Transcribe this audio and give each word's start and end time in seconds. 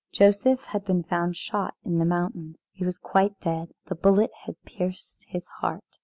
Joseph 0.11 0.63
had 0.63 0.83
been 0.83 1.03
found 1.03 1.35
shot 1.35 1.75
in 1.85 1.99
the 1.99 2.05
mountains. 2.05 2.57
He 2.71 2.83
was 2.83 2.97
quite 2.97 3.39
dead. 3.39 3.69
The 3.85 3.93
bullet 3.93 4.31
had 4.47 4.55
pierced 4.65 5.27
his 5.29 5.45
heart. 5.61 5.99